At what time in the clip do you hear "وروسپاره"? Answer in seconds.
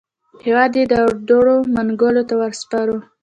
2.39-2.95